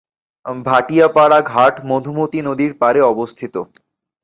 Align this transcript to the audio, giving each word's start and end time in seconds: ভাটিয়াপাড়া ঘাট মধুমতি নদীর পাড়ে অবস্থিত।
ভাটিয়াপাড়া 0.65 1.39
ঘাট 1.51 1.75
মধুমতি 1.89 2.39
নদীর 2.47 2.71
পাড়ে 2.81 3.01
অবস্থিত। 3.13 3.55